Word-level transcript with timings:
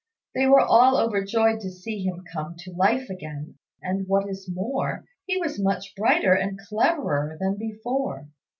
They 0.33 0.47
were 0.47 0.61
all 0.65 0.97
overjoyed 0.97 1.59
to 1.59 1.69
see 1.69 2.01
him 2.03 2.23
come 2.33 2.55
to 2.61 2.71
life 2.71 3.07
again; 3.11 3.59
and, 3.83 4.07
what 4.07 4.27
is 4.27 4.49
more, 4.51 5.05
he 5.27 5.37
was 5.37 5.61
much 5.61 5.93
brighter 5.95 6.33
and 6.33 6.57
cleverer 6.59 7.37
than 7.39 7.55
before. 7.55 8.27